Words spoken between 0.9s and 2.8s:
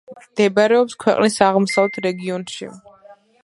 ქვეყნის აღმოსავლეთ რეგიონში.